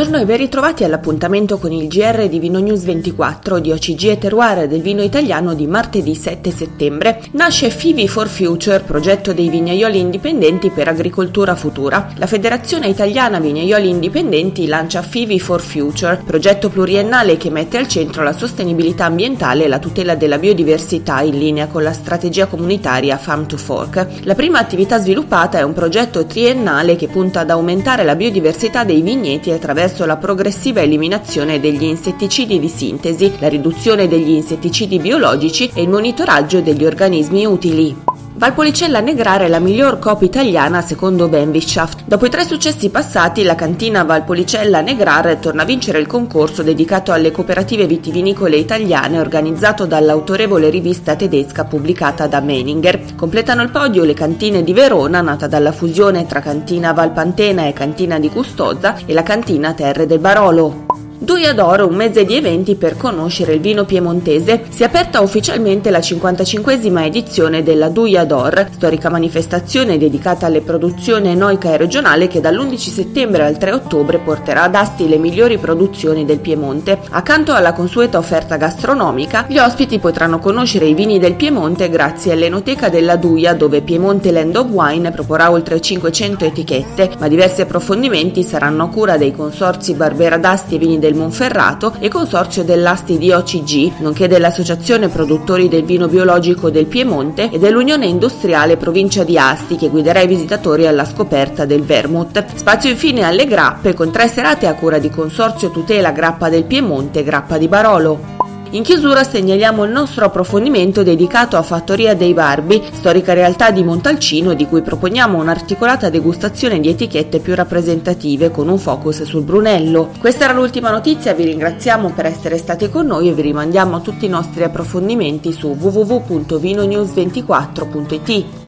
Buongiorno 0.00 0.24
e 0.24 0.32
ben 0.32 0.42
ritrovati 0.42 0.82
all'appuntamento 0.82 1.58
con 1.58 1.72
il 1.72 1.86
GR 1.86 2.26
di 2.26 2.38
Vino 2.38 2.58
News 2.58 2.84
24 2.84 3.58
di 3.58 3.70
OCG 3.70 4.04
e 4.04 4.16
Terroir 4.16 4.66
del 4.66 4.80
vino 4.80 5.02
italiano 5.02 5.52
di 5.52 5.66
martedì 5.66 6.14
7 6.14 6.50
settembre. 6.50 7.20
Nasce 7.32 7.68
Fivi 7.68 8.08
for 8.08 8.26
Future, 8.26 8.80
progetto 8.80 9.34
dei 9.34 9.50
vignaioli 9.50 9.98
indipendenti 9.98 10.70
per 10.70 10.88
agricoltura 10.88 11.54
futura. 11.54 12.14
La 12.16 12.26
Federazione 12.26 12.88
Italiana 12.88 13.40
Vignaioli 13.40 13.90
Indipendenti 13.90 14.66
lancia 14.66 15.02
Fivi 15.02 15.38
for 15.38 15.60
Future, 15.60 16.22
progetto 16.24 16.70
pluriennale 16.70 17.36
che 17.36 17.50
mette 17.50 17.76
al 17.76 17.86
centro 17.86 18.22
la 18.22 18.32
sostenibilità 18.32 19.04
ambientale 19.04 19.64
e 19.64 19.68
la 19.68 19.78
tutela 19.78 20.14
della 20.14 20.38
biodiversità 20.38 21.20
in 21.20 21.36
linea 21.36 21.66
con 21.66 21.82
la 21.82 21.92
strategia 21.92 22.46
comunitaria 22.46 23.18
Farm 23.18 23.46
to 23.46 23.58
Fork. 23.58 24.06
La 24.22 24.34
prima 24.34 24.60
attività 24.60 24.98
sviluppata 24.98 25.58
è 25.58 25.62
un 25.62 25.74
progetto 25.74 26.24
triennale 26.24 26.96
che 26.96 27.08
punta 27.08 27.40
ad 27.40 27.50
aumentare 27.50 28.02
la 28.02 28.16
biodiversità 28.16 28.82
dei 28.82 29.02
vigneti 29.02 29.50
attraverso 29.50 29.88
la 30.06 30.16
progressiva 30.16 30.80
eliminazione 30.80 31.60
degli 31.60 31.84
insetticidi 31.84 32.58
di 32.58 32.68
sintesi, 32.68 33.32
la 33.38 33.48
riduzione 33.48 34.08
degli 34.08 34.30
insetticidi 34.30 34.98
biologici 34.98 35.70
e 35.74 35.82
il 35.82 35.88
monitoraggio 35.88 36.60
degli 36.60 36.84
organismi 36.84 37.44
utili. 37.44 38.09
Valpolicella 38.40 39.00
Negrare 39.00 39.44
è 39.44 39.48
la 39.48 39.58
miglior 39.58 39.98
coppa 39.98 40.24
italiana 40.24 40.80
secondo 40.80 41.28
Benvischaft. 41.28 42.04
Dopo 42.06 42.24
i 42.24 42.30
tre 42.30 42.44
successi 42.44 42.88
passati, 42.88 43.42
la 43.42 43.54
cantina 43.54 44.02
Valpolicella 44.02 44.80
Negrare 44.80 45.38
torna 45.40 45.60
a 45.60 45.66
vincere 45.66 45.98
il 45.98 46.06
concorso 46.06 46.62
dedicato 46.62 47.12
alle 47.12 47.32
cooperative 47.32 47.86
vitivinicole 47.86 48.56
italiane 48.56 49.20
organizzato 49.20 49.84
dall'autorevole 49.84 50.70
rivista 50.70 51.16
tedesca 51.16 51.64
pubblicata 51.64 52.28
da 52.28 52.40
Meninger. 52.40 53.14
Completano 53.14 53.60
il 53.60 53.70
podio 53.70 54.04
le 54.04 54.14
cantine 54.14 54.64
di 54.64 54.72
Verona, 54.72 55.20
nata 55.20 55.46
dalla 55.46 55.72
fusione 55.72 56.24
tra 56.24 56.40
cantina 56.40 56.94
Valpantena 56.94 57.66
e 57.66 57.74
cantina 57.74 58.18
di 58.18 58.30
Custoza, 58.30 58.96
e 59.04 59.12
la 59.12 59.22
cantina 59.22 59.74
Terre 59.74 60.06
del 60.06 60.18
Barolo. 60.18 60.86
Duia 61.22 61.52
d'Oro, 61.52 61.86
un 61.86 61.96
mese 61.96 62.24
di 62.24 62.34
eventi 62.34 62.76
per 62.76 62.96
conoscere 62.96 63.52
il 63.52 63.60
vino 63.60 63.84
piemontese, 63.84 64.62
si 64.70 64.82
è 64.82 64.86
aperta 64.86 65.20
ufficialmente 65.20 65.90
la 65.90 65.98
55esima 65.98 67.04
edizione 67.04 67.62
della 67.62 67.90
Duia 67.90 68.24
d'Or, 68.24 68.68
storica 68.72 69.10
manifestazione 69.10 69.98
dedicata 69.98 70.46
alle 70.46 70.62
produzioni 70.62 71.28
enoica 71.28 71.74
e 71.74 71.76
regionale 71.76 72.26
che 72.26 72.40
dall'11 72.40 72.76
settembre 72.76 73.44
al 73.44 73.58
3 73.58 73.72
ottobre 73.72 74.18
porterà 74.18 74.62
ad 74.62 74.74
Asti 74.74 75.10
le 75.10 75.18
migliori 75.18 75.58
produzioni 75.58 76.24
del 76.24 76.38
Piemonte. 76.38 77.00
Accanto 77.10 77.52
alla 77.52 77.74
consueta 77.74 78.16
offerta 78.16 78.56
gastronomica, 78.56 79.44
gli 79.46 79.58
ospiti 79.58 79.98
potranno 79.98 80.38
conoscere 80.38 80.86
i 80.86 80.94
vini 80.94 81.18
del 81.18 81.34
Piemonte 81.34 81.90
grazie 81.90 82.32
all'enoteca 82.32 82.88
della 82.88 83.16
Duia, 83.16 83.52
dove 83.52 83.82
Piemonte 83.82 84.32
Land 84.32 84.56
of 84.56 84.68
Wine 84.70 85.10
proporrà 85.10 85.50
oltre 85.50 85.82
500 85.82 86.46
etichette, 86.46 87.10
ma 87.18 87.28
diversi 87.28 87.60
approfondimenti 87.60 88.42
saranno 88.42 88.84
a 88.84 88.88
cura 88.88 89.18
dei 89.18 89.36
consorzi 89.36 89.92
Barbera 89.92 90.38
d'Asti 90.38 90.76
e 90.76 90.78
Vini 90.78 90.98
del 90.98 91.08
Monferrato 91.14 91.94
e 91.98 92.08
consorzio 92.08 92.64
dell'Asti 92.64 93.18
di 93.18 93.30
OCG, 93.30 94.00
nonché 94.00 94.28
dell'Associazione 94.28 95.08
Produttori 95.08 95.68
del 95.68 95.84
Vino 95.84 96.08
Biologico 96.08 96.70
del 96.70 96.86
Piemonte 96.86 97.50
e 97.50 97.58
dell'Unione 97.58 98.06
Industriale 98.06 98.76
Provincia 98.76 99.24
di 99.24 99.38
Asti 99.38 99.76
che 99.76 99.88
guiderà 99.88 100.20
i 100.20 100.26
visitatori 100.26 100.86
alla 100.86 101.04
scoperta 101.04 101.64
del 101.64 101.82
vermouth. 101.82 102.44
Spazio 102.54 102.90
infine 102.90 103.22
alle 103.22 103.46
grappe 103.46 103.94
con 103.94 104.10
tre 104.10 104.28
serate 104.28 104.66
a 104.66 104.74
cura 104.74 104.98
di 104.98 105.10
Consorzio 105.10 105.70
Tutela 105.70 106.12
Grappa 106.12 106.48
del 106.48 106.64
Piemonte 106.64 107.20
e 107.20 107.24
Grappa 107.24 107.58
di 107.58 107.68
Barolo. 107.68 108.39
In 108.72 108.84
chiusura 108.84 109.24
segnaliamo 109.24 109.82
il 109.84 109.90
nostro 109.90 110.24
approfondimento 110.24 111.02
dedicato 111.02 111.56
a 111.56 111.62
Fattoria 111.62 112.14
dei 112.14 112.34
Barbi, 112.34 112.80
storica 112.92 113.32
realtà 113.32 113.72
di 113.72 113.82
Montalcino 113.82 114.54
di 114.54 114.66
cui 114.66 114.80
proponiamo 114.80 115.38
un'articolata 115.38 116.08
degustazione 116.08 116.78
di 116.78 116.88
etichette 116.88 117.40
più 117.40 117.56
rappresentative 117.56 118.52
con 118.52 118.68
un 118.68 118.78
focus 118.78 119.24
sul 119.24 119.42
Brunello. 119.42 120.10
Questa 120.20 120.44
era 120.44 120.52
l'ultima 120.52 120.90
notizia, 120.90 121.34
vi 121.34 121.46
ringraziamo 121.46 122.10
per 122.10 122.26
essere 122.26 122.58
stati 122.58 122.88
con 122.88 123.06
noi 123.06 123.28
e 123.28 123.32
vi 123.32 123.42
rimandiamo 123.42 123.96
a 123.96 124.00
tutti 124.00 124.26
i 124.26 124.28
nostri 124.28 124.62
approfondimenti 124.62 125.52
su 125.52 125.76
www.vinonews24.it. 125.76 128.60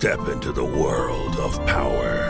Step 0.00 0.32
into 0.32 0.50
the 0.50 0.64
world 0.64 1.36
of 1.36 1.58
power, 1.66 2.29